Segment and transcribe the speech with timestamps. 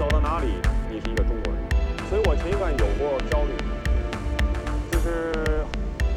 [0.00, 0.46] 走到哪里，
[0.90, 1.62] 你是一个中国人，
[2.08, 3.52] 所以我前一段有过焦虑，
[4.90, 5.34] 就是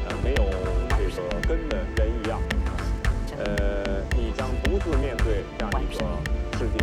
[0.08, 0.50] 呃没有
[0.90, 2.40] 这个根的人一样，
[3.38, 6.00] 呃，你将独自面对这样一个
[6.58, 6.80] 世界。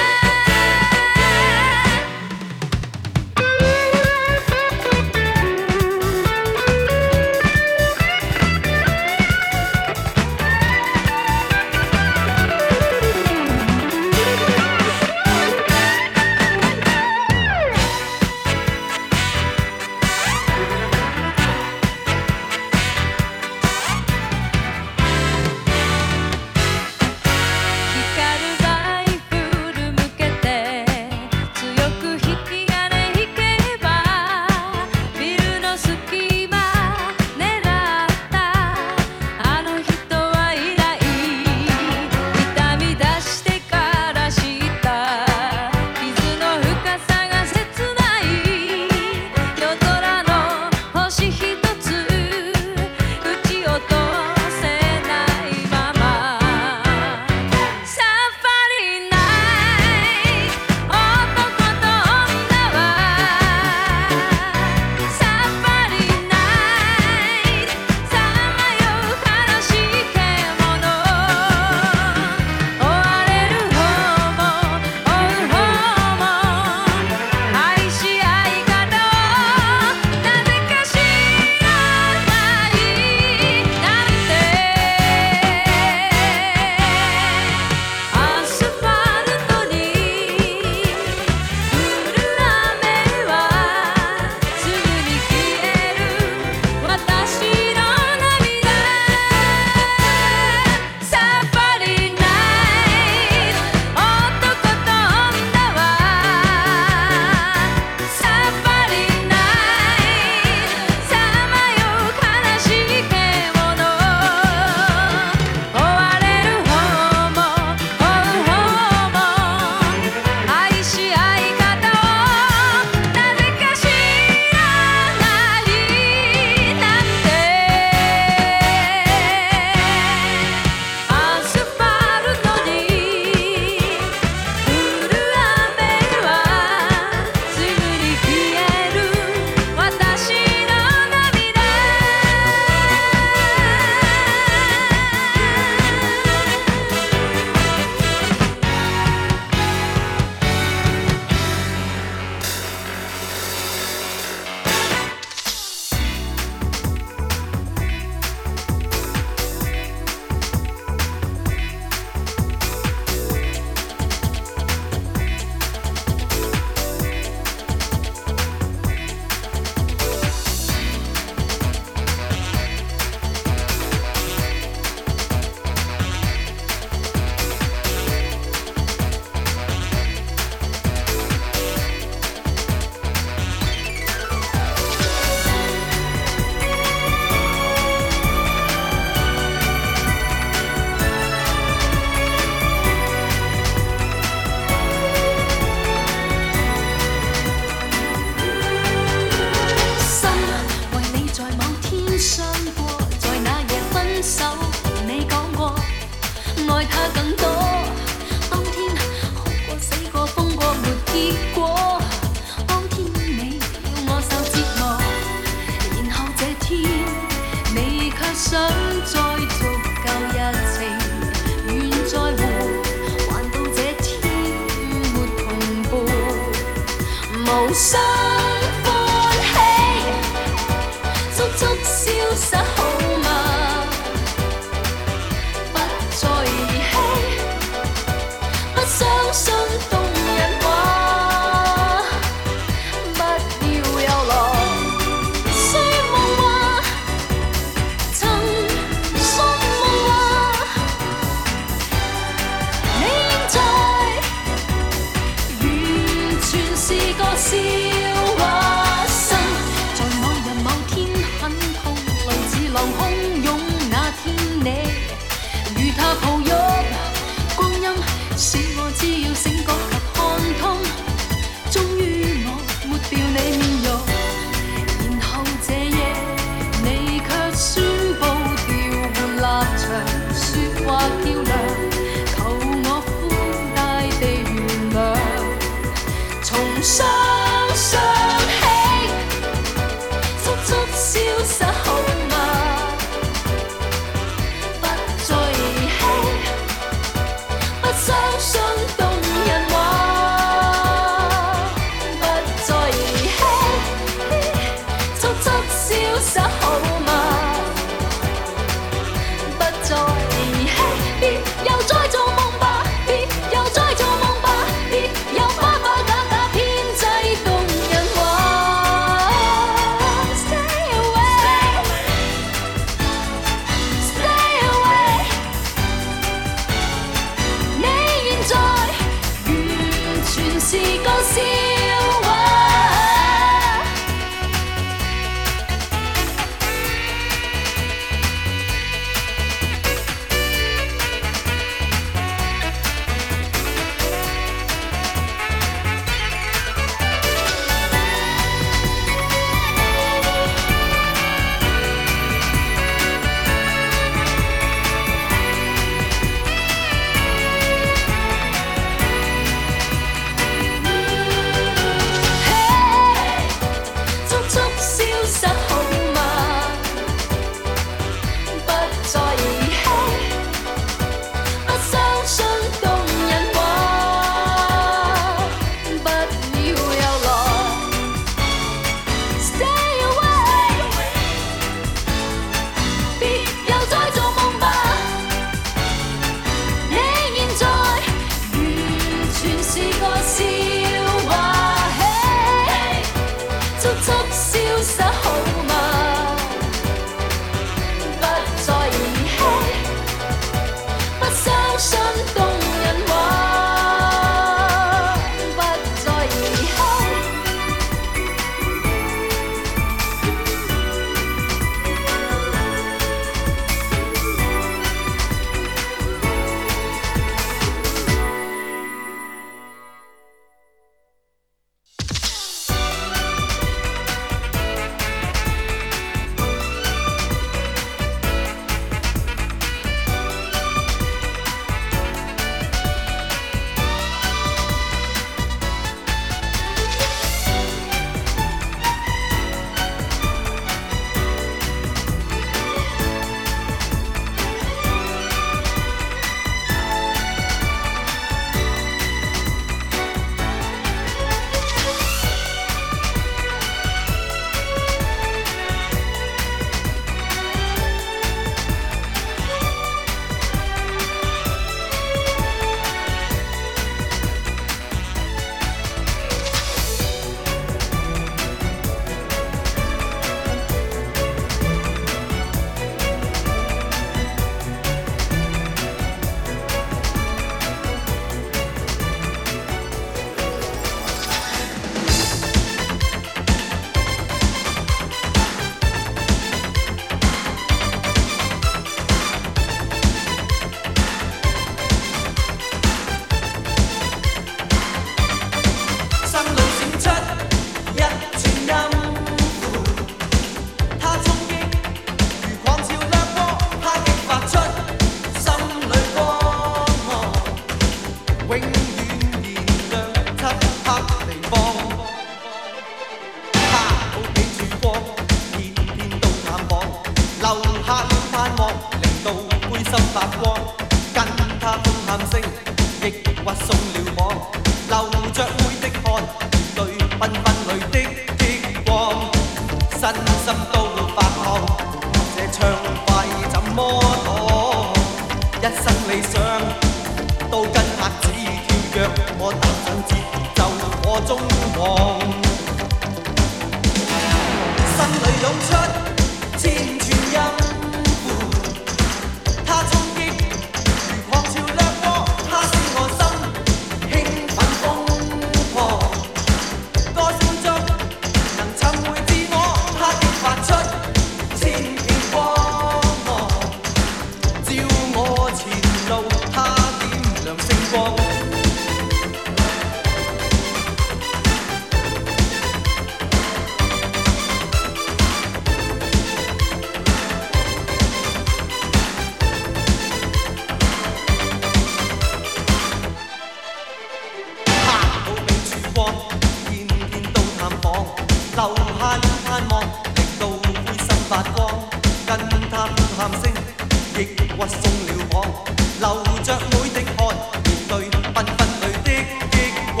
[596.00, 597.34] 流着每滴汗
[597.64, 599.08] 面对缤纷里的
[599.50, 599.56] 激
[599.96, 600.00] 光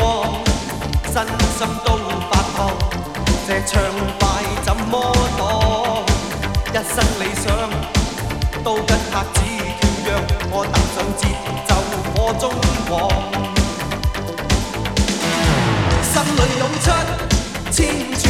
[1.12, 1.14] 身
[1.56, 1.98] 心都
[2.30, 2.58] 发烫
[3.46, 3.82] 这畅
[4.18, 4.20] 快
[4.64, 4.92] 怎么
[5.36, 6.04] 躲
[6.68, 7.44] 一生理想
[8.64, 9.40] 都跟他指
[9.80, 10.08] 拳脚
[10.50, 11.20] 我踏上节
[11.68, 11.70] 奏
[12.16, 12.50] 我中
[12.88, 12.92] 国
[16.02, 16.90] 心里涌出
[17.70, 18.21] 千